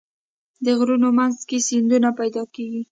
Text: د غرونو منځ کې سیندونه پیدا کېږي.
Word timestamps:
د 0.65 0.67
غرونو 0.77 1.09
منځ 1.17 1.37
کې 1.49 1.57
سیندونه 1.67 2.09
پیدا 2.19 2.43
کېږي. 2.53 2.79